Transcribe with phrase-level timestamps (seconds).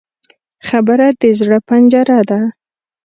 [0.67, 2.39] خبره د زړه پنجره ده